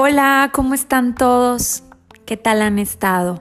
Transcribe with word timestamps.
Hola, 0.00 0.50
¿cómo 0.52 0.74
están 0.74 1.16
todos? 1.16 1.82
¿Qué 2.24 2.36
tal 2.36 2.62
han 2.62 2.78
estado? 2.78 3.40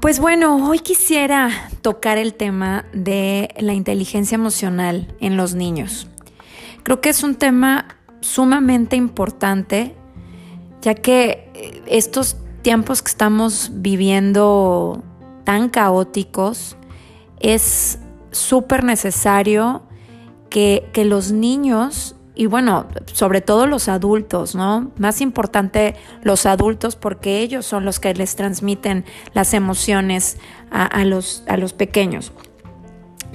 Pues 0.00 0.18
bueno, 0.18 0.68
hoy 0.68 0.80
quisiera 0.80 1.70
tocar 1.82 2.18
el 2.18 2.34
tema 2.34 2.84
de 2.92 3.54
la 3.60 3.72
inteligencia 3.72 4.34
emocional 4.34 5.14
en 5.20 5.36
los 5.36 5.54
niños. 5.54 6.08
Creo 6.82 7.00
que 7.00 7.10
es 7.10 7.22
un 7.22 7.36
tema 7.36 7.86
sumamente 8.22 8.96
importante, 8.96 9.94
ya 10.82 10.96
que 10.96 11.48
eh, 11.54 11.80
estos 11.86 12.38
tiempos 12.62 13.00
que 13.00 13.10
estamos 13.10 13.70
viviendo 13.72 15.04
tan 15.44 15.68
caóticos, 15.68 16.76
es 17.38 18.00
súper 18.32 18.82
necesario 18.82 19.84
que, 20.50 20.90
que 20.92 21.04
los 21.04 21.30
niños 21.30 22.15
y 22.36 22.46
bueno, 22.46 22.86
sobre 23.12 23.40
todo 23.40 23.66
los 23.66 23.88
adultos, 23.88 24.54
¿no? 24.54 24.92
Más 24.98 25.22
importante 25.22 25.96
los 26.22 26.44
adultos 26.44 26.94
porque 26.94 27.40
ellos 27.40 27.64
son 27.64 27.86
los 27.86 27.98
que 27.98 28.12
les 28.12 28.36
transmiten 28.36 29.06
las 29.32 29.54
emociones 29.54 30.36
a, 30.70 31.04
los, 31.04 31.42
a 31.48 31.56
los, 31.56 31.72
pequeños. 31.72 32.32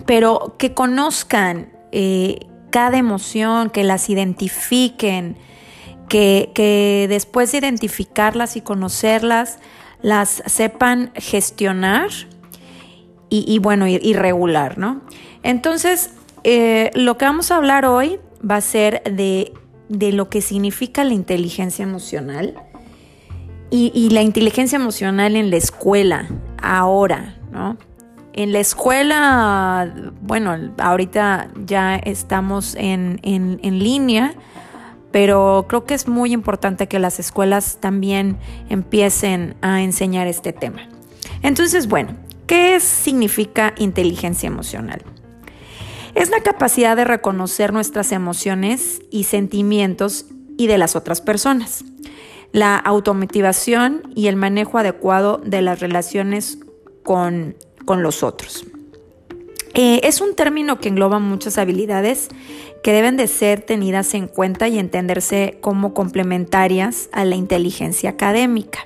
Pero 0.05 0.55
que 0.59 0.75
conozcan 0.75 1.71
eh, 1.91 2.45
cada 2.69 2.99
emoción, 2.99 3.71
que 3.71 3.83
las 3.83 4.09
identifiquen, 4.09 5.35
que, 6.07 6.51
que 6.53 7.07
después 7.09 7.51
de 7.51 7.57
identificarlas 7.57 8.55
y 8.55 8.61
conocerlas, 8.61 9.57
las 10.03 10.43
sepan 10.45 11.11
gestionar 11.15 12.09
y, 13.33 13.59
bueno, 13.59 13.87
y, 13.87 14.13
regular, 14.13 14.77
¿no? 14.77 15.01
Entonces, 15.41 16.09
eh, 16.43 16.91
lo 16.95 17.17
que 17.17 17.23
vamos 17.23 17.49
a 17.49 17.55
hablar 17.55 17.85
hoy 17.85 18.19
va 18.49 18.57
a 18.57 18.61
ser 18.61 19.03
de, 19.03 19.53
lo 19.89 20.29
que 20.29 20.41
significa 20.41 21.03
la 21.03 21.13
inteligencia 21.13 21.83
emocional 21.83 22.55
y, 23.69 24.09
la 24.09 24.21
inteligencia 24.21 24.75
emocional 24.75 25.35
en 25.35 25.49
la 25.49 25.55
escuela, 25.55 26.27
ahora, 26.61 27.37
¿no? 27.51 27.77
En 28.33 28.51
la 28.51 28.59
escuela, 28.59 29.93
bueno, 30.21 30.73
ahorita 30.77 31.49
ya 31.65 31.95
estamos 31.95 32.75
en, 32.75 33.19
en, 33.23 33.79
línea, 33.79 34.33
pero 35.11 35.65
creo 35.69 35.85
que 35.85 35.93
es 35.93 36.07
muy 36.07 36.33
importante 36.33 36.87
que 36.87 36.99
las 36.99 37.19
escuelas 37.19 37.77
también 37.79 38.37
empiecen 38.69 39.55
a 39.61 39.81
enseñar 39.81 40.27
este 40.27 40.53
tema. 40.53 40.81
Entonces, 41.41 41.87
bueno, 41.87 42.15
¿qué 42.45 42.79
significa 42.79 43.73
inteligencia 43.77 44.47
emocional? 44.47 45.01
Es 46.15 46.29
la 46.29 46.41
capacidad 46.41 46.95
de 46.95 47.05
reconocer 47.05 47.73
nuestras 47.73 48.11
emociones 48.11 49.01
y 49.09 49.23
sentimientos 49.25 50.25
y 50.57 50.67
de 50.67 50.77
las 50.77 50.95
otras 50.95 51.21
personas. 51.21 51.83
La 52.51 52.75
automotivación 52.75 54.03
y 54.13 54.27
el 54.27 54.35
manejo 54.35 54.77
adecuado 54.77 55.41
de 55.43 55.61
las 55.61 55.79
relaciones 55.79 56.59
con, 57.03 57.55
los 57.87 58.23
otros. 58.23 58.65
Eh, 59.73 60.01
es 60.03 60.21
un 60.21 60.35
término 60.35 60.79
que 60.79 60.89
engloba 60.89 61.19
muchas 61.19 61.57
habilidades 61.57 62.29
que 62.83 62.93
deben 62.93 63.17
de 63.17 63.27
ser 63.27 63.61
tenidas 63.61 64.13
en 64.13 64.27
cuenta 64.27 64.67
y 64.67 64.79
entenderse 64.79 65.57
como 65.61 65.93
complementarias 65.93 67.09
a 67.11 67.25
la 67.25 67.35
inteligencia 67.35 68.11
académica. 68.11 68.79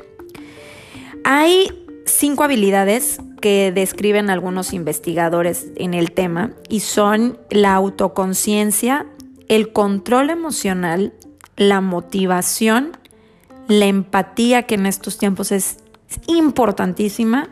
Hay 1.24 1.72
cinco 2.06 2.44
habilidades 2.44 3.20
que 3.46 3.72
describen 3.72 4.32
algunos 4.32 4.74
investigadores 4.74 5.68
en 5.76 5.94
el 5.94 6.14
tema 6.14 6.54
y 6.68 6.80
son 6.80 7.38
la 7.52 7.76
autoconciencia, 7.76 9.06
el 9.50 9.72
control 9.72 10.32
emocional, 10.32 11.14
la 11.56 11.80
motivación, 11.80 12.98
la 13.68 13.86
empatía, 13.86 14.64
que 14.64 14.74
en 14.74 14.88
estos 14.88 15.20
tiempos 15.20 15.52
es 15.52 15.78
importantísima, 16.26 17.50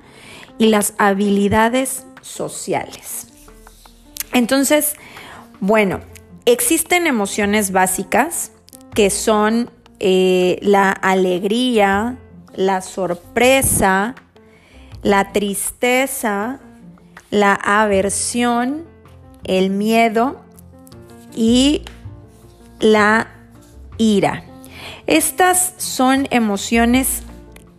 y 0.58 0.70
las 0.70 0.96
habilidades 0.98 2.08
sociales. 2.24 3.28
Entonces, 4.32 4.96
bueno, 5.60 6.00
existen 6.46 7.06
emociones 7.06 7.72
básicas 7.72 8.52
que 8.96 9.12
son 9.12 9.70
eh, 10.00 10.58
la 10.64 10.90
alegría, 10.90 12.18
la 12.56 12.82
sorpresa, 12.82 14.16
la 15.04 15.34
tristeza, 15.34 16.60
la 17.30 17.54
aversión, 17.54 18.86
el 19.44 19.70
miedo 19.70 20.42
y 21.36 21.84
la 22.80 23.28
ira. 23.98 24.46
Estas 25.06 25.74
son 25.78 26.28
emociones 26.32 27.24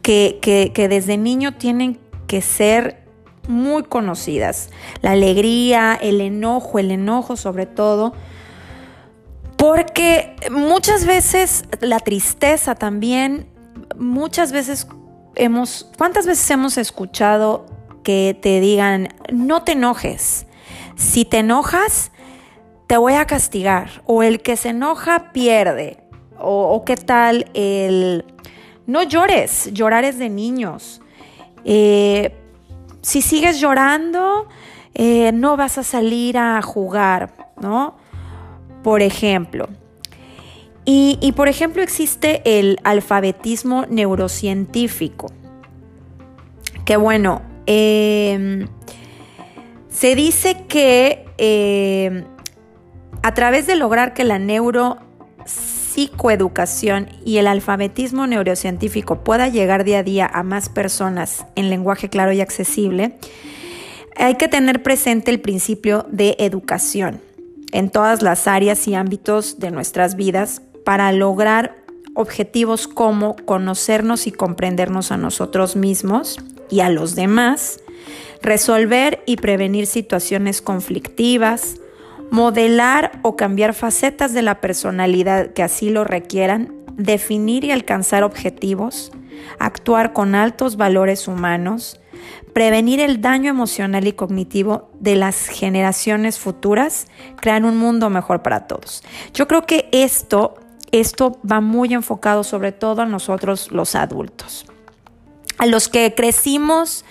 que, 0.02 0.38
que, 0.42 0.88
desde 0.88 1.16
niño 1.16 1.54
tienen 1.54 1.98
que 2.26 2.42
ser 2.42 3.02
muy 3.48 3.84
conocidas. 3.84 4.68
La 5.00 5.12
alegría, 5.12 5.98
el 6.00 6.20
enojo, 6.20 6.78
el 6.78 6.90
enojo 6.90 7.36
sobre 7.36 7.64
todo. 7.64 8.12
Porque 9.56 10.36
muchas 10.50 11.06
veces 11.06 11.64
la 11.80 12.00
tristeza 12.00 12.74
también, 12.74 13.48
muchas 13.96 14.52
veces 14.52 14.86
hemos, 15.36 15.90
¿cuántas 15.96 16.26
veces 16.26 16.50
hemos 16.50 16.78
escuchado 16.78 17.66
que 18.02 18.38
te 18.40 18.60
digan, 18.60 19.08
no 19.32 19.62
te 19.62 19.72
enojes? 19.72 20.46
Si 20.96 21.24
te 21.24 21.38
enojas, 21.38 22.12
te 22.86 22.96
voy 22.96 23.14
a 23.14 23.26
castigar. 23.26 24.02
O 24.06 24.22
el 24.22 24.40
que 24.40 24.56
se 24.56 24.70
enoja 24.70 25.32
pierde. 25.32 25.98
O, 26.38 26.84
qué 26.84 26.96
tal 26.96 27.50
el, 27.54 28.24
no 28.86 29.02
llores, 29.02 29.70
llorar 29.72 30.04
es 30.04 30.18
de 30.18 30.28
niños. 30.28 31.00
Eh, 31.64 32.36
si 33.00 33.22
sigues 33.22 33.60
llorando, 33.60 34.48
eh, 34.94 35.32
no 35.32 35.56
vas 35.56 35.78
a 35.78 35.82
salir 35.82 36.36
a 36.36 36.60
jugar, 36.60 37.52
¿no? 37.60 37.96
Por 38.82 39.00
ejemplo. 39.02 39.68
Y, 40.86 41.32
por 41.34 41.48
ejemplo 41.48 41.82
existe 41.82 42.42
el 42.44 42.78
alfabetismo 42.84 43.86
neurocientífico, 43.88 45.28
que 46.84 46.98
bueno, 46.98 47.40
em, 47.64 48.68
se 49.88 50.14
dice 50.14 50.66
que 50.68 51.24
em, 51.38 52.24
a 53.22 53.32
través 53.32 53.66
de 53.66 53.76
lograr 53.76 54.12
que 54.12 54.24
la 54.24 54.38
neuropsicoeducación 54.38 57.08
y 57.24 57.38
el 57.38 57.46
alfabetismo 57.46 58.26
neurocientífico 58.26 59.24
pueda 59.24 59.48
llegar 59.48 59.84
día 59.84 60.00
a 60.00 60.02
día 60.02 60.30
a 60.30 60.42
más 60.42 60.68
personas 60.68 61.46
en 61.54 61.70
lenguaje 61.70 62.10
claro 62.10 62.32
y 62.32 62.42
accesible, 62.42 63.16
hay 64.16 64.34
que 64.34 64.48
tener 64.48 64.82
presente 64.82 65.30
el 65.30 65.40
principio 65.40 66.04
de 66.10 66.36
educación 66.38 67.22
en 67.72 67.88
todas 67.88 68.20
las 68.20 68.46
áreas 68.46 68.86
y 68.86 68.94
ámbitos 68.94 69.58
de 69.58 69.70
nuestras 69.70 70.16
vidas 70.16 70.60
para 70.84 71.10
lograr 71.12 71.76
objetivos 72.14 72.86
como 72.86 73.36
conocernos 73.36 74.26
y 74.26 74.32
comprendernos 74.32 75.10
a 75.10 75.16
nosotros 75.16 75.76
mismos 75.76 76.38
y 76.70 76.80
a 76.80 76.88
los 76.88 77.14
demás, 77.14 77.80
resolver 78.42 79.22
y 79.26 79.36
prevenir 79.36 79.86
situaciones 79.86 80.62
conflictivas, 80.62 81.76
modelar 82.30 83.18
o 83.22 83.36
cambiar 83.36 83.74
facetas 83.74 84.32
de 84.32 84.42
la 84.42 84.60
personalidad 84.60 85.52
que 85.52 85.62
así 85.62 85.90
lo 85.90 86.04
requieran, 86.04 86.72
definir 86.96 87.64
y 87.64 87.72
alcanzar 87.72 88.22
objetivos, 88.22 89.10
actuar 89.58 90.12
con 90.12 90.34
altos 90.34 90.76
valores 90.76 91.26
humanos, 91.26 92.00
prevenir 92.52 93.00
el 93.00 93.20
daño 93.20 93.50
emocional 93.50 94.06
y 94.06 94.12
cognitivo 94.12 94.90
de 95.00 95.16
las 95.16 95.48
generaciones 95.48 96.38
futuras, 96.38 97.08
crear 97.40 97.64
un 97.64 97.76
mundo 97.76 98.10
mejor 98.10 98.42
para 98.42 98.66
todos. 98.66 99.02
Yo 99.32 99.48
creo 99.48 99.66
que 99.66 99.88
esto 99.92 100.54
esto 101.00 101.38
va 101.50 101.60
muy 101.60 101.92
enfocado 101.92 102.44
sobre 102.44 102.72
todo 102.72 103.02
a 103.02 103.06
nosotros 103.06 103.72
los 103.72 103.94
adultos. 103.94 104.66
A 105.58 105.66
los 105.66 105.88
que 105.88 106.14
crecimos 106.14 107.04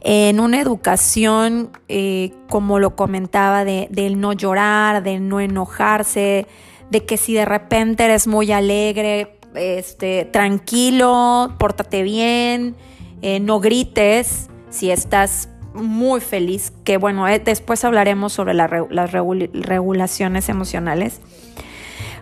en 0.00 0.40
una 0.40 0.60
educación, 0.60 1.70
eh, 1.88 2.32
como 2.48 2.78
lo 2.78 2.96
comentaba, 2.96 3.64
de, 3.64 3.88
no 4.16 4.32
llorar, 4.32 5.02
de 5.02 5.20
no 5.20 5.40
enojarse, 5.40 6.46
de 6.90 7.04
que 7.04 7.16
si 7.16 7.34
de 7.34 7.44
repente 7.44 8.04
eres 8.04 8.26
muy 8.26 8.50
alegre, 8.50 9.38
este, 9.54 10.24
tranquilo, 10.24 11.54
pórtate 11.58 12.02
bien, 12.02 12.74
eh, 13.22 13.40
no 13.40 13.60
grites, 13.60 14.48
si 14.70 14.90
estás 14.90 15.48
muy 15.74 16.20
feliz, 16.20 16.72
que 16.84 16.96
bueno, 16.96 17.28
eh, 17.28 17.38
después 17.38 17.84
hablaremos 17.84 18.32
sobre 18.32 18.54
las 18.54 18.70
regulaciones 18.70 20.48
emocionales 20.48 21.20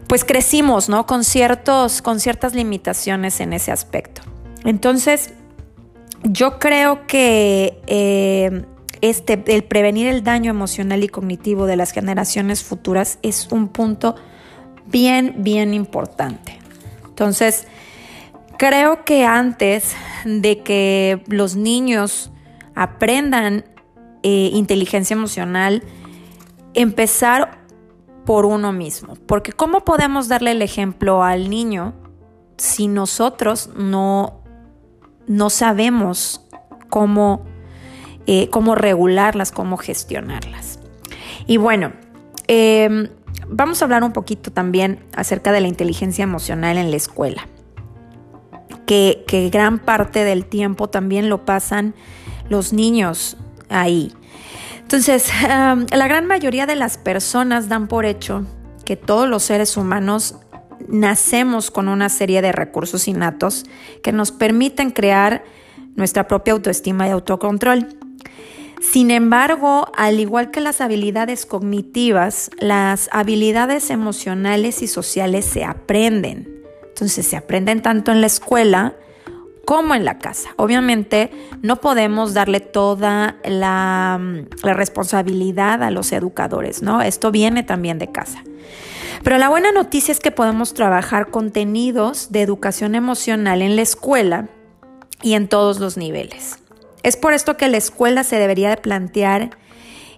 pues 0.09 0.25
crecimos, 0.25 0.89
¿no? 0.89 1.07
Con, 1.07 1.23
ciertos, 1.23 2.03
con 2.03 2.19
ciertas 2.19 2.55
limitaciones 2.55 3.41
en 3.41 3.53
ese 3.53 3.71
aspecto. 3.71 4.23
Entonces, 4.65 5.35
yo 6.25 6.59
creo 6.59 7.07
que 7.07 7.81
eh, 7.87 8.65
este, 9.01 9.43
el 9.47 9.65
prevenir 9.65 10.09
el 10.09 10.25
daño 10.25 10.51
emocional 10.51 11.05
y 11.05 11.09
cognitivo 11.09 11.67
de 11.67 11.77
las 11.77 11.93
generaciones 11.93 12.65
futuras 12.65 13.19
es 13.23 13.49
un 13.53 13.69
punto 13.69 14.17
bien, 14.87 15.35
bien 15.39 15.75
importante. 15.75 16.59
Entonces, 17.07 17.67
Creo 18.59 19.05
que 19.05 19.25
antes 19.25 19.95
de 20.25 20.65
que 20.65 21.23
los 21.29 21.55
niños 21.55 22.33
aprendan 22.75 23.65
eh, 24.25 24.51
inteligencia 24.53 25.15
emocional, 25.15 25.85
empezar 26.75 27.58
por 28.29 28.45
uno 28.45 28.75
mismo. 28.75 29.15
Porque 29.25 29.53
¿cómo 29.53 29.87
podemos 29.87 30.29
darle 30.29 30.51
el 30.51 30.61
ejemplo 30.61 31.23
al 31.23 31.49
niño 31.49 31.95
si 32.59 32.87
nosotros 32.87 33.71
no, 33.75 34.43
no 35.27 35.49
sabemos 35.49 36.47
cómo, 36.91 37.47
eh, 38.27 38.51
cómo 38.51 38.75
regularlas, 38.75 39.51
cómo 39.51 39.79
gestionarlas? 39.79 40.79
Y 41.47 41.57
bueno, 41.57 41.93
em, 42.49 43.09
vamos 43.49 43.81
a 43.81 43.87
hablar 43.87 44.05
un 44.05 44.13
poquito 44.13 44.53
también 44.53 45.03
acerca 45.17 45.51
de 45.51 45.63
la 45.63 45.69
inteligencia 45.69 46.23
emocional 46.23 46.77
en 46.77 46.91
la 46.91 46.99
escuela. 46.99 47.49
Que, 48.85 49.25
que 49.27 49.49
gran 49.49 49.79
parte 49.79 50.25
del 50.25 50.45
tiempo 50.45 50.91
también 50.91 51.31
lo 51.31 51.47
pasan 51.47 51.95
los 52.51 52.75
niños 52.75 53.39
ahí. 53.71 54.13
Entonces, 54.89 55.31
la 55.43 56.09
gran 56.09 56.25
mayoría 56.25 56.65
de 56.65 56.75
las 56.75 56.97
personas 56.97 57.69
dan 57.69 57.89
por 57.89 58.07
hecho 58.07 58.47
que 58.87 58.97
todos 58.97 59.29
los 59.29 59.43
seres 59.43 59.77
humanos 59.77 60.37
nacemos 60.89 61.71
con 61.71 61.89
una 61.89 62.09
serie 62.09 62.41
de 62.41 62.53
recursos 62.53 63.07
innatos 63.07 63.67
que 64.03 64.13
nos 64.13 64.33
permiten 64.33 64.91
crear 64.91 65.45
nuestra 65.95 66.27
propia 66.27 66.55
autoestima 66.55 67.07
y 67.07 67.11
autocontrol. 67.11 67.99
Sin 68.81 69.11
embargo, 69.11 69.93
al 69.95 70.21
igual 70.21 70.51
que 70.51 70.63
las 70.63 70.81
habilidades 70.81 71.45
cognitivas, 71.45 72.51
las 72.59 73.11
habilidades 73.13 73.91
emocionales 73.91 74.81
y 74.81 74.87
sociales 74.87 75.45
se 75.45 75.65
aprenden. 75.65 76.63
Entonces 76.89 77.27
se 77.27 77.37
aprenden 77.37 77.83
tanto 77.83 78.11
en 78.11 78.23
la 78.23 78.27
escuela 78.27 78.97
como 79.69 79.95
en 79.95 80.07
la 80.07 80.17
casa. 80.17 80.49
Obviamente 80.57 81.31
no 81.61 81.77
podemos 81.77 82.33
darle 82.33 82.61
toda 82.61 83.37
la, 83.45 84.19
responsabilidad 84.63 85.83
a 85.83 85.91
los 85.91 86.11
educadores, 86.13 86.81
¿no? 86.81 87.03
Esto 87.03 87.31
viene 87.31 87.65
también 87.65 87.99
de 87.99 88.11
casa. 88.11 88.43
Pero 89.23 89.37
la 89.37 89.51
buena 89.51 89.71
noticia 89.71 90.11
es 90.11 90.21
que 90.21 90.31
podemos 90.31 90.73
trabajar 90.73 91.31
contenidos 91.31 92.33
de 92.33 92.41
educación 92.41 92.95
emocional 92.95 93.61
en 93.61 93.77
la 93.77 93.83
escuela 93.83 94.49
y 95.23 95.35
en 95.35 95.49
todos 95.49 95.81
los 95.81 95.99
niveles. 95.99 96.61
Es 97.03 97.19
por 97.19 97.35
esto 97.35 97.59
que 97.59 97.69
la 97.69 97.77
escuela 97.77 98.25
se 98.25 98.37
debería 98.37 98.71
de 98.71 98.79
plantear 98.79 99.51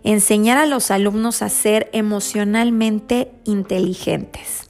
enseñar 0.04 0.58
a 0.58 0.66
los 0.66 0.92
alumnos 0.92 1.42
a 1.42 1.48
ser 1.48 1.90
emocionalmente 1.92 3.32
inteligentes. 3.44 4.69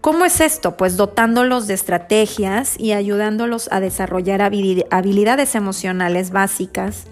¿Cómo 0.00 0.24
es 0.24 0.40
esto? 0.40 0.76
Pues 0.76 0.96
dotándolos 0.96 1.66
de 1.66 1.74
estrategias 1.74 2.78
y 2.78 2.92
ayudándolos 2.92 3.68
a 3.72 3.80
desarrollar 3.80 4.42
habilidades 4.42 5.54
emocionales 5.54 6.30
básicas 6.30 7.06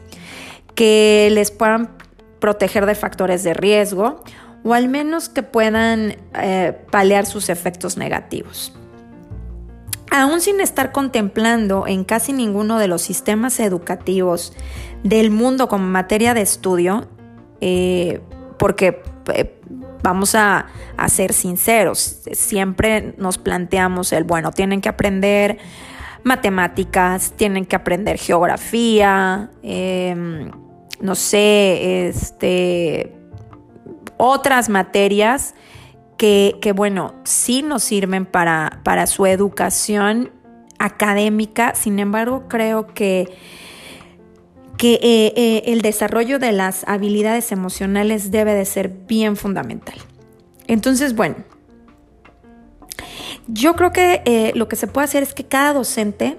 que 0.75 1.29
les 1.33 1.50
puedan 1.50 1.91
proteger 2.38 2.87
de 2.87 2.94
factores 2.94 3.43
de 3.43 3.55
riesgo 3.55 4.23
o 4.62 4.75
al 4.75 4.88
menos 4.88 5.29
que 5.29 5.43
puedan 5.43 6.17
eh, 6.35 6.79
paliar 6.91 7.27
sus 7.27 7.49
efectos 7.49 7.97
negativos. 7.97 8.73
Aún 10.11 10.41
sin 10.41 10.61
estar 10.61 10.93
contemplando 10.93 11.87
en 11.87 12.05
casi 12.05 12.33
ninguno 12.33 12.79
de 12.79 12.87
los 12.87 13.03
sistemas 13.03 13.59
educativos 13.59 14.53
del 15.03 15.31
mundo 15.31 15.69
como 15.69 15.87
materia 15.87 16.35
de 16.35 16.43
estudio, 16.43 17.09
eh, 17.61 18.21
porque 18.59 19.03
eh, 19.35 19.61
vamos 20.06 20.37
a, 20.37 20.67
ser 21.08 21.32
sinceros, 21.32 22.20
siempre 22.31 23.14
nos 23.19 23.38
planteamos 23.38 24.12
el, 24.12 24.23
bueno, 24.23 24.53
tienen 24.53 24.81
que 24.81 24.88
aprender 24.88 25.58
matemáticas, 26.23 27.32
tienen 27.32 27.67
que 27.67 27.75
aprender 27.75 28.17
geografía, 28.17 29.50
em, 29.64 30.53
no 31.00 31.17
sé, 31.17 32.06
este, 32.06 33.17
otras 34.17 34.69
materias 34.69 35.56
que, 36.17 36.73
bueno, 36.75 37.14
sí 37.25 37.62
nos 37.62 37.82
sirven 37.82 38.26
para, 38.26 38.81
para 38.85 39.09
su 39.09 39.26
educación 39.26 40.31
académica, 40.79 41.75
sin 41.75 41.99
embargo, 41.99 42.44
creo 42.47 42.87
que 42.87 43.37
que 44.76 44.94
eh, 44.94 45.32
eh, 45.37 45.62
el 45.67 45.81
desarrollo 45.81 46.38
de 46.38 46.52
las 46.52 46.84
habilidades 46.87 47.52
emocionales 47.52 48.31
debe 48.31 48.55
de 48.55 48.64
ser 48.64 48.88
bien 48.88 49.37
fundamental. 49.37 49.96
Entonces, 50.67 51.14
bueno, 51.14 51.37
yo 53.49 53.75
creo 53.75 53.93
que 53.93 54.23
eh, 54.25 54.52
lo 54.55 54.69
que 54.69 54.76
se 54.76 54.87
puede 54.87 55.05
hacer 55.05 55.23
es 55.23 55.34
que 55.34 55.44
cada 55.44 55.73
docente 55.73 56.37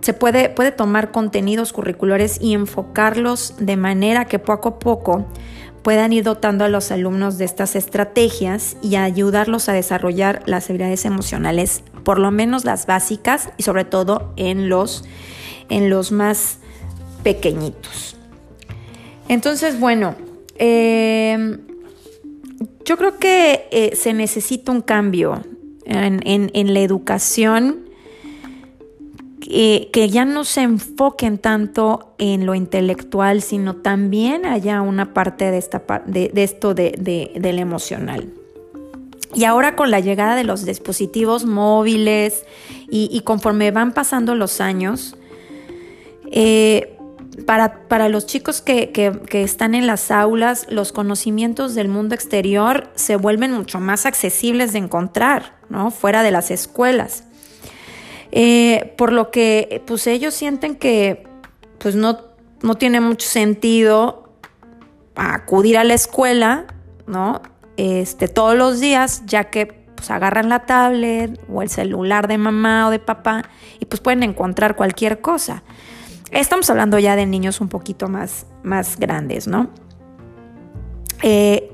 se 0.00 0.14
puede, 0.14 0.48
puede 0.48 0.72
tomar 0.72 1.10
contenidos 1.10 1.72
curriculares 1.72 2.38
y 2.40 2.54
enfocarlos 2.54 3.54
de 3.58 3.76
manera 3.76 4.24
que 4.24 4.38
poco 4.38 4.70
a 4.70 4.78
poco 4.78 5.26
puedan 5.82 6.12
ir 6.12 6.24
dotando 6.24 6.64
a 6.64 6.68
los 6.68 6.90
alumnos 6.90 7.38
de 7.38 7.44
estas 7.44 7.74
estrategias 7.74 8.76
y 8.82 8.96
ayudarlos 8.96 9.68
a 9.68 9.72
desarrollar 9.72 10.42
las 10.46 10.68
habilidades 10.70 11.04
emocionales, 11.04 11.82
por 12.04 12.18
lo 12.18 12.30
menos 12.30 12.64
las 12.64 12.86
básicas 12.86 13.50
y 13.56 13.62
sobre 13.62 13.84
todo 13.84 14.32
en 14.36 14.68
los, 14.68 15.04
en 15.68 15.90
los 15.90 16.12
más 16.12 16.60
pequeñitos. 17.22 18.16
Entonces, 19.28 19.78
bueno, 19.78 20.16
em, 20.56 21.58
yo 22.84 22.96
creo 22.96 23.18
que 23.18 23.68
eh, 23.70 23.94
se 23.94 24.12
necesita 24.12 24.72
un 24.72 24.80
cambio 24.80 25.42
en, 25.84 26.74
la 26.74 26.80
educación 26.80 27.90
que 29.40 30.08
ya 30.10 30.24
no 30.24 30.44
se 30.44 30.62
enfoquen 30.62 31.38
tanto 31.38 32.14
en 32.18 32.46
lo 32.46 32.54
intelectual, 32.54 33.42
sino 33.42 33.76
también 33.76 34.46
haya 34.46 34.80
una 34.80 35.12
parte 35.12 35.50
de, 35.50 35.58
esta, 35.58 35.82
de, 36.06 36.30
esto 36.36 36.74
de, 36.74 37.32
del 37.34 37.58
emocional. 37.58 38.32
Y 39.34 39.44
ahora 39.44 39.76
con 39.76 39.90
la 39.90 40.00
llegada 40.00 40.34
de 40.34 40.44
los 40.44 40.64
dispositivos 40.64 41.44
móviles 41.44 42.44
y, 42.90 43.20
conforme 43.20 43.70
van 43.70 43.92
pasando 43.92 44.34
los 44.34 44.60
años, 44.60 45.16
eh, 46.32 46.96
para, 47.46 48.08
los 48.08 48.26
chicos 48.26 48.62
que, 48.62 48.90
están 49.32 49.74
en 49.74 49.86
las 49.86 50.10
aulas, 50.10 50.66
los 50.68 50.92
conocimientos 50.92 51.74
del 51.74 51.88
mundo 51.88 52.14
exterior 52.14 52.90
se 52.94 53.16
vuelven 53.16 53.52
mucho 53.52 53.80
más 53.80 54.06
accesibles 54.06 54.72
de 54.72 54.78
encontrar, 54.78 55.58
¿no? 55.68 55.90
Fuera 55.90 56.22
de 56.22 56.30
las 56.30 56.50
escuelas. 56.50 57.24
Eh, 58.32 58.94
por 58.96 59.12
lo 59.12 59.30
que, 59.30 59.82
pues 59.86 60.06
ellos 60.06 60.34
sienten 60.34 60.76
que, 60.76 61.26
pues 61.78 61.94
no, 61.94 62.18
no 62.62 62.76
tiene 62.76 63.00
mucho 63.00 63.26
sentido 63.26 64.32
acudir 65.14 65.78
a 65.78 65.84
la 65.84 65.94
escuela, 65.94 66.66
¿no? 67.06 67.42
Este, 67.76 68.28
todos 68.28 68.56
los 68.56 68.80
días, 68.80 69.22
ya 69.26 69.44
que 69.44 69.80
pues 70.00 70.10
agarran 70.10 70.48
la 70.48 70.60
tablet 70.60 71.38
o 71.52 71.60
el 71.60 71.68
celular 71.68 72.26
de 72.26 72.38
mamá 72.38 72.88
o 72.88 72.90
de 72.90 72.98
papá 72.98 73.42
y 73.78 73.84
pues 73.84 74.00
pueden 74.00 74.22
encontrar 74.22 74.74
cualquier 74.74 75.20
cosa. 75.20 75.62
Estamos 76.30 76.70
hablando 76.70 76.98
ya 76.98 77.16
de 77.16 77.26
niños 77.26 77.60
un 77.60 77.68
poquito 77.68 78.08
más, 78.08 78.46
más 78.62 78.98
grandes, 78.98 79.46
¿no? 79.48 79.70
Eh, 81.22 81.72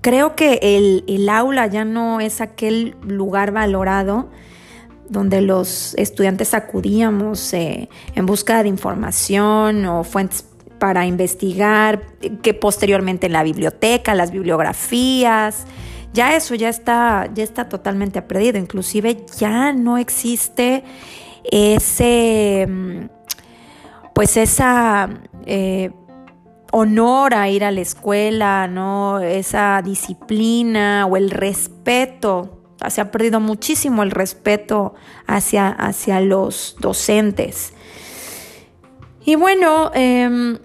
creo 0.00 0.36
que 0.36 0.60
el, 1.06 1.28
aula 1.28 1.66
ya 1.66 1.84
no 1.84 2.20
es 2.20 2.40
aquel 2.40 2.96
lugar 3.02 3.52
valorado 3.52 4.28
donde 5.08 5.40
los 5.40 5.94
estudiantes 5.94 6.52
acudíamos 6.52 7.52
eh, 7.54 7.88
en 8.14 8.26
busca 8.26 8.62
de 8.62 8.68
información 8.68 9.86
o 9.86 10.04
fuentes 10.04 10.44
para 10.78 11.06
investigar, 11.06 12.02
que 12.42 12.54
posteriormente 12.54 13.26
en 13.26 13.32
la 13.32 13.42
biblioteca, 13.42 14.14
las 14.14 14.30
bibliografías, 14.30 15.64
ya 16.12 16.36
eso 16.36 16.54
ya 16.54 16.68
está, 16.68 17.28
ya 17.34 17.42
está 17.42 17.68
totalmente 17.68 18.22
perdido, 18.22 18.58
inclusive 18.58 19.24
ya 19.38 19.72
no 19.72 19.98
existe 19.98 20.84
ese 21.50 22.66
mm, 22.68 23.18
pues 24.18 24.36
esa 24.36 25.08
eh, 25.46 25.92
honor 26.72 27.34
a 27.34 27.48
ir 27.50 27.62
a 27.62 27.70
la 27.70 27.82
escuela, 27.82 28.66
¿no? 28.66 29.20
Esa 29.20 29.80
disciplina 29.80 31.06
o 31.06 31.16
el 31.16 31.30
respeto. 31.30 32.64
Se 32.88 33.00
ha 33.00 33.12
perdido 33.12 33.38
muchísimo 33.38 34.02
el 34.02 34.10
respeto 34.10 34.94
hacia, 35.28 35.68
hacia 35.68 36.20
los 36.20 36.74
docentes. 36.80 37.74
Y 39.24 39.36
bueno, 39.36 39.92
em, 39.94 40.58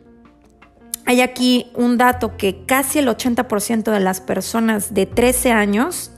hay 1.06 1.22
aquí 1.22 1.68
un 1.76 2.00
dato 2.00 2.36
que 2.38 2.66
casi 2.66 2.98
el 2.98 3.08
80% 3.08 3.92
de 3.92 4.00
las 4.00 4.20
personas 4.20 4.96
de 4.96 5.06
13 5.06 5.52
años 5.52 6.12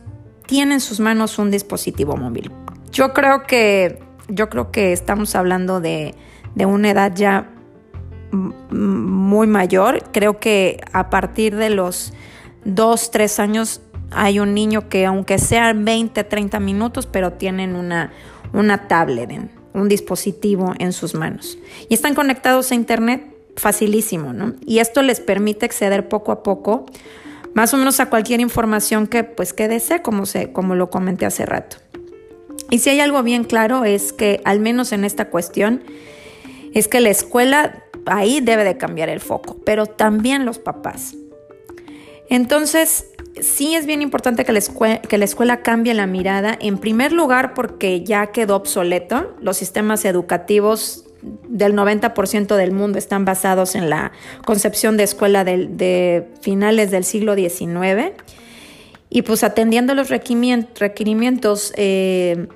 tienen 0.46 0.75
en 0.75 0.80
sus 0.80 1.01
manos 1.01 1.38
un 1.38 1.51
dispositivo 1.51 2.15
móvil. 2.15 2.50
Yo 2.94 3.13
creo 3.13 3.44
que, 3.44 4.01
yo 4.30 4.50
creo 4.50 4.72
que 4.72 4.94
estamos 4.94 5.36
hablando 5.36 5.82
de 5.82 6.15
de 6.56 6.66
una 6.66 6.90
edad 6.90 7.14
ya 7.16 7.50
muy 8.32 9.48
mayor. 9.48 10.04
Creo 10.12 10.40
que 10.40 10.82
a 10.92 11.10
partir 11.10 11.56
de 11.56 11.70
los 11.70 12.14
2, 12.66 13.12
3 13.12 13.40
años 13.40 13.82
hay 14.12 14.40
un 14.40 14.54
niño 14.54 14.90
que 14.90 15.06
aunque 15.06 15.40
sean 15.40 15.86
20, 15.86 16.24
30 16.24 16.60
minutos, 16.60 17.06
pero 17.06 17.34
tienen 17.34 17.76
una, 17.76 18.12
una 18.54 18.88
tablet, 18.88 19.30
un 19.74 19.90
dispositivo 19.90 20.74
en 20.80 20.94
sus 20.94 21.16
manos. 21.16 21.58
Y 21.90 21.94
están 21.94 22.16
conectados 22.16 22.72
a 22.72 22.76
Internet 22.76 23.36
facilísimo, 23.58 24.34
¿no? 24.34 24.54
Y 24.66 24.80
esto 24.80 25.02
les 25.02 25.20
permite 25.20 25.66
acceder 25.66 26.08
poco 26.08 26.32
a 26.32 26.44
poco, 26.44 26.86
más 27.54 27.74
o 27.74 27.78
menos 27.78 28.00
a 28.00 28.10
cualquier 28.10 28.42
información 28.42 29.08
que 29.08 29.24
pues 29.24 29.54
que 29.54 29.68
desee, 29.68 30.02
como, 30.02 30.26
se, 30.26 30.52
como 30.52 30.76
lo 30.76 30.90
comenté 30.90 31.26
hace 31.26 31.46
rato. 31.46 31.78
Y 32.70 32.80
si 32.80 32.90
hay 32.90 33.00
algo 33.00 33.22
bien 33.24 33.44
claro 33.44 33.86
es 33.86 34.12
que, 34.12 34.42
al 34.44 34.60
menos 34.60 34.92
en 34.92 35.06
esta 35.06 35.30
cuestión, 35.30 35.84
es 36.75 36.88
que 36.88 37.00
la 37.00 37.10
escuela 37.10 37.84
ahí 38.05 38.41
debe 38.41 38.63
de 38.63 38.77
cambiar 38.77 39.10
el 39.10 39.22
foco, 39.22 39.58
pero 39.65 39.88
también 39.88 40.46
los 40.46 40.60
papás. 40.60 41.15
Entonces, 42.29 43.08
sí 43.39 43.75
es 43.75 43.86
bien 43.86 44.01
importante 44.01 44.46
que 44.46 44.51
la, 44.51 44.60
escuela, 44.60 45.01
que 45.01 45.17
la 45.17 45.25
escuela 45.25 45.62
cambie 45.62 45.94
la 45.94 46.05
mirada, 46.05 46.55
en 46.60 46.77
primer 46.77 47.13
lugar 47.13 47.53
porque 47.53 48.03
ya 48.03 48.27
quedó 48.27 48.58
obsoleto, 48.58 49.36
los 49.41 49.58
sistemas 49.58 50.05
educativos 50.05 51.05
del 51.48 51.74
90% 51.75 52.55
del 52.55 52.72
mundo 52.72 53.00
están 53.00 53.25
basados 53.25 53.75
en 53.75 53.89
la 53.89 54.12
concepción 54.46 54.98
de 54.98 55.03
escuela 55.03 55.44
de, 55.46 56.27
finales 56.41 56.91
del 56.91 57.05
siglo 57.05 57.36
XIX. 57.36 58.12
Y 59.10 59.22
pues 59.22 59.46
atendiendo 59.46 59.94
los 59.94 60.10
requerimientos 60.10 61.74
eh, 61.77 62.48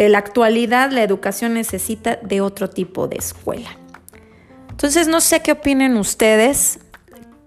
de 0.00 0.08
la 0.08 0.16
actualidad, 0.16 0.92
la 0.92 1.02
educación 1.02 1.52
necesita 1.52 2.16
de 2.16 2.40
otro 2.40 2.70
tipo 2.70 3.06
de 3.06 3.16
escuela. 3.18 3.68
Entonces, 4.70 5.08
no 5.08 5.20
sé 5.20 5.42
qué 5.42 5.52
opinen 5.52 5.98
ustedes. 5.98 6.78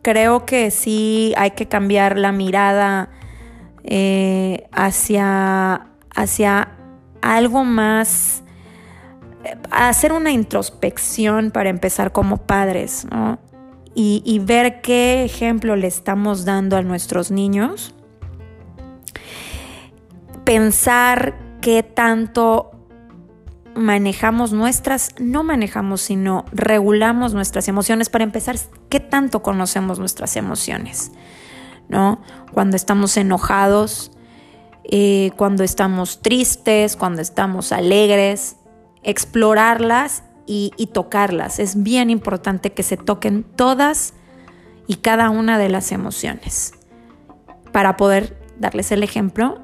Creo 0.03 0.45
que 0.45 0.69
sí 0.69 1.33
hay 1.36 1.51
que 1.51 1.67
cambiar 1.67 2.15
la 2.15 2.31
mirada 2.31 3.10
eh, 3.83 4.67
hacia, 4.72 5.88
hacia 6.13 6.74
algo 7.24 7.63
más 7.63 8.43
hacer 9.72 10.13
una 10.13 10.29
introspección 10.29 11.50
para 11.50 11.72
empezar 11.72 12.12
como 12.12 12.38
padres, 12.38 13.07
¿no? 13.10 13.39
Y, 13.95 14.39
ver 14.45 14.81
qué 14.81 15.24
ejemplo 15.24 15.75
le 15.75 15.88
estamos 15.88 16.45
dando 16.45 16.77
a 16.77 16.83
nuestros 16.83 17.31
niños. 17.31 17.95
Pensar 20.45 21.43
qué 21.63 21.82
tanto 21.82 22.72
manejamos 23.74 24.51
nuestras, 24.51 25.12
no 25.17 25.43
manejamos, 25.43 26.01
sino 26.01 26.43
regulamos 26.51 27.34
nuestras 27.34 27.70
emociones. 27.70 28.10
Para 28.10 28.25
empezar, 28.25 28.58
qué 28.89 29.00
tanto 29.00 29.41
conocemos 29.41 29.98
nuestras 29.98 30.36
emociones, 30.36 31.13
¿no? 31.88 32.22
Cuando 32.51 32.75
estamos 32.75 33.15
enojados, 33.15 34.12
eh, 34.84 35.32
cuando 35.38 35.63
estamos 35.63 36.22
tristes, 36.22 36.98
cuando 36.98 37.22
estamos 37.22 37.72
alegres, 37.72 38.58
explorarlas 39.01 40.24
y, 40.46 40.89
tocarlas. 40.93 41.60
Es 41.60 41.82
bien 41.82 42.10
importante 42.10 42.74
que 42.74 42.84
se 42.84 42.98
toquen 42.98 43.43
todas 43.43 44.15
y 44.86 44.96
cada 44.96 45.29
una 45.29 45.58
de 45.58 45.70
las 45.70 45.93
emociones 45.93 46.74
para 47.72 47.96
poder 47.96 48.38
darles 48.60 48.91
el 48.91 49.01
ejemplo 49.01 49.62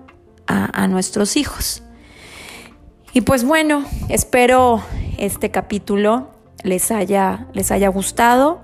a, 0.47 0.87
nuestros 0.87 1.35
hijos. 1.35 1.83
Y 3.13 3.21
pues 3.21 3.43
bueno, 3.43 3.85
espero 4.07 4.83
este 5.17 5.51
capítulo 5.51 6.29
les 6.63 6.91
haya, 6.91 7.47
les 7.53 7.71
haya 7.71 7.89
gustado 7.89 8.61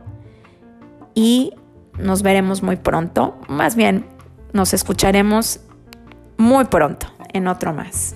y 1.14 1.54
nos 1.98 2.22
veremos 2.22 2.62
muy 2.62 2.76
pronto. 2.76 3.40
Más 3.48 3.76
bien, 3.76 4.06
nos 4.54 4.74
escucharemos 4.74 5.62
muy 6.38 6.66
pronto 6.66 7.08
en 7.34 7.48
otro 7.48 7.74
más. 7.74 8.16